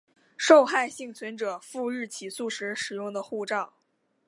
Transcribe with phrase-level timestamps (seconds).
[0.35, 3.73] 受害幸存者赴日起诉时使用的护照